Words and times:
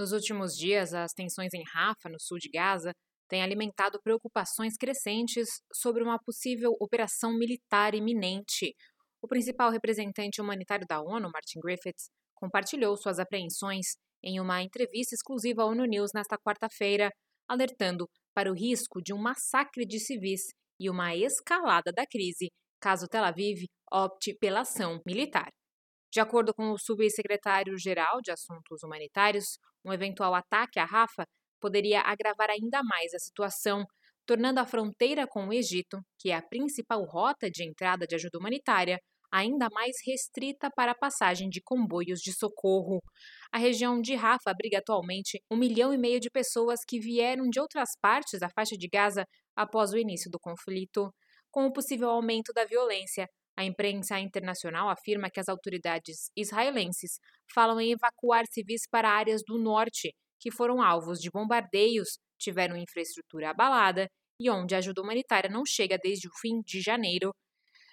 Nos 0.00 0.12
últimos 0.12 0.56
dias, 0.56 0.94
as 0.94 1.12
tensões 1.12 1.52
em 1.52 1.62
Rafa, 1.74 2.08
no 2.08 2.18
sul 2.18 2.38
de 2.38 2.48
Gaza, 2.48 2.94
têm 3.28 3.42
alimentado 3.42 4.00
preocupações 4.02 4.74
crescentes 4.74 5.60
sobre 5.70 6.02
uma 6.02 6.18
possível 6.18 6.74
operação 6.80 7.36
militar 7.36 7.94
iminente. 7.94 8.74
O 9.20 9.28
principal 9.28 9.70
representante 9.70 10.40
humanitário 10.40 10.86
da 10.88 11.02
ONU, 11.02 11.28
Martin 11.30 11.60
Griffiths, 11.62 12.08
compartilhou 12.34 12.96
suas 12.96 13.18
apreensões 13.18 13.88
em 14.24 14.40
uma 14.40 14.62
entrevista 14.62 15.14
exclusiva 15.14 15.64
à 15.64 15.66
ONU 15.66 15.84
News 15.84 16.12
nesta 16.14 16.38
quarta-feira, 16.38 17.10
alertando 17.46 18.08
para 18.34 18.50
o 18.50 18.54
risco 18.54 19.02
de 19.02 19.12
um 19.12 19.18
massacre 19.18 19.84
de 19.84 20.00
civis 20.00 20.44
e 20.80 20.88
uma 20.88 21.14
escalada 21.14 21.92
da 21.92 22.06
crise 22.06 22.48
caso 22.80 23.06
Tel 23.06 23.22
Aviv 23.22 23.66
opte 23.92 24.34
pela 24.40 24.60
ação 24.60 24.98
militar. 25.06 25.50
De 26.12 26.20
acordo 26.20 26.52
com 26.52 26.72
o 26.72 26.78
subsecretário-geral 26.78 28.20
de 28.20 28.32
Assuntos 28.32 28.82
Humanitários, 28.82 29.58
um 29.84 29.92
eventual 29.92 30.34
ataque 30.34 30.78
à 30.80 30.84
Rafa 30.84 31.24
poderia 31.60 32.00
agravar 32.00 32.50
ainda 32.50 32.82
mais 32.82 33.14
a 33.14 33.18
situação, 33.18 33.84
tornando 34.26 34.58
a 34.58 34.66
fronteira 34.66 35.26
com 35.26 35.46
o 35.46 35.52
Egito, 35.52 36.00
que 36.18 36.30
é 36.30 36.36
a 36.36 36.42
principal 36.42 37.04
rota 37.04 37.48
de 37.50 37.64
entrada 37.64 38.06
de 38.06 38.14
ajuda 38.16 38.38
humanitária, 38.38 38.98
ainda 39.32 39.68
mais 39.70 39.96
restrita 40.04 40.68
para 40.74 40.92
a 40.92 40.98
passagem 40.98 41.48
de 41.48 41.60
comboios 41.62 42.20
de 42.20 42.32
socorro. 42.32 43.00
A 43.52 43.58
região 43.58 44.00
de 44.00 44.14
Rafa 44.16 44.50
abriga 44.50 44.78
atualmente 44.78 45.40
um 45.50 45.56
milhão 45.56 45.94
e 45.94 45.98
meio 45.98 46.18
de 46.18 46.28
pessoas 46.30 46.80
que 46.86 46.98
vieram 46.98 47.48
de 47.48 47.60
outras 47.60 47.90
partes 48.00 48.40
da 48.40 48.48
faixa 48.50 48.76
de 48.76 48.88
Gaza 48.88 49.24
após 49.54 49.92
o 49.92 49.98
início 49.98 50.28
do 50.30 50.40
conflito. 50.40 51.12
Com 51.52 51.66
o 51.66 51.72
possível 51.72 52.10
aumento 52.10 52.52
da 52.52 52.64
violência, 52.64 53.28
a 53.60 53.64
imprensa 53.64 54.18
internacional 54.18 54.88
afirma 54.88 55.28
que 55.30 55.38
as 55.38 55.48
autoridades 55.48 56.30
israelenses 56.34 57.18
falam 57.54 57.78
em 57.78 57.92
evacuar 57.92 58.44
civis 58.50 58.82
para 58.90 59.10
áreas 59.10 59.42
do 59.46 59.58
norte 59.58 60.14
que 60.40 60.50
foram 60.50 60.80
alvos 60.80 61.20
de 61.20 61.30
bombardeios, 61.30 62.18
tiveram 62.38 62.74
infraestrutura 62.74 63.50
abalada 63.50 64.08
e 64.40 64.48
onde 64.48 64.74
a 64.74 64.78
ajuda 64.78 65.02
humanitária 65.02 65.50
não 65.50 65.62
chega 65.66 65.98
desde 66.02 66.26
o 66.26 66.30
fim 66.40 66.62
de 66.62 66.80
janeiro. 66.80 67.34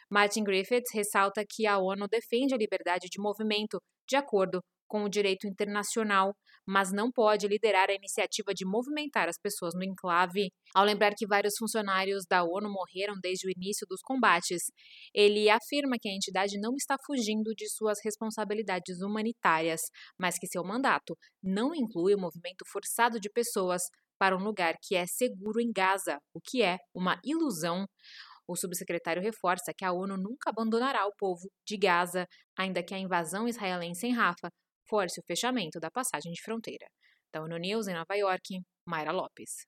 Martin 0.10 0.46
Griffiths 0.46 0.94
ressalta 0.94 1.44
que 1.46 1.68
a 1.68 1.78
ONU 1.78 2.08
defende 2.08 2.54
a 2.54 2.58
liberdade 2.58 3.10
de 3.12 3.22
movimento, 3.22 3.78
de 4.08 4.16
acordo 4.16 4.62
com 4.88 5.04
o 5.04 5.10
direito 5.10 5.48
internacional, 5.48 6.34
mas 6.68 6.92
não 6.92 7.10
pode 7.10 7.48
liderar 7.48 7.90
a 7.90 7.94
iniciativa 7.94 8.54
de 8.54 8.66
movimentar 8.66 9.30
as 9.30 9.40
pessoas 9.40 9.74
no 9.74 9.84
enclave. 9.84 10.52
Ao 10.76 10.84
lembrar 10.84 11.14
que 11.16 11.26
vários 11.26 11.56
funcionários 11.58 12.26
da 12.30 12.44
ONU 12.44 12.70
morreram 12.70 13.16
desde 13.22 13.48
o 13.48 13.52
início 13.52 13.88
dos 13.90 14.02
combates, 14.02 14.64
ele 15.14 15.50
afirma 15.50 15.98
que 16.00 16.10
a 16.10 16.14
entidade 16.14 16.60
não 16.60 16.76
está 16.76 16.98
fugindo 17.06 17.54
de 17.56 17.70
suas 17.70 18.00
responsabilidades 18.04 19.02
humanitárias, 19.02 19.80
mas 20.20 20.38
que 20.38 20.48
seu 20.48 20.64
mandato 20.64 21.18
não 21.42 21.74
inclui 21.74 22.14
o 22.14 22.20
movimento 22.20 22.66
forçado 22.70 23.20
de 23.20 23.30
pessoas 23.30 23.84
para 24.20 24.36
um 24.36 24.44
lugar 24.44 24.76
que 24.82 24.96
é 24.96 25.06
seguro 25.06 25.62
em 25.62 25.72
Gaza, 25.72 26.20
o 26.34 26.42
que 26.42 26.64
é 26.64 26.78
uma 26.94 27.20
ilusão. 27.24 27.86
O 28.48 28.56
subsecretário 28.56 29.22
reforça 29.22 29.74
que 29.78 29.86
a 29.86 29.92
ONU 29.92 30.18
nunca 30.18 30.50
abandonará 30.50 31.06
o 31.06 31.14
povo 31.18 31.50
de 31.66 31.78
Gaza, 31.78 32.26
ainda 32.58 32.82
que 32.82 32.94
a 32.94 33.00
invasão 33.00 33.48
israelense 33.48 34.08
em 34.08 34.14
Rafa 34.14 34.50
force 34.90 35.20
o 35.20 35.24
fechamento 35.24 35.80
da 35.80 35.92
passagem 35.92 36.32
de 36.32 36.42
fronteira. 36.42 36.88
Da 37.32 37.42
ONU 37.42 37.58
News 37.58 37.88
em 37.88 37.94
Nova 37.94 38.16
York, 38.16 38.62
Mayra 38.86 39.12
Lopes. 39.12 39.66